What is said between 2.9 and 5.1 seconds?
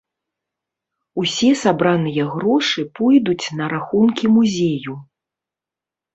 пойдуць на рахункі музею.